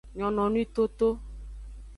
Nyononwi 0.17 0.63
toto. 0.75 1.07